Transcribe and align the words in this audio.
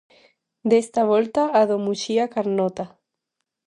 Desta 0.69 1.01
volta 1.13 1.43
a 1.59 1.61
do 1.69 1.77
Muxía-Carnota. 1.85 2.85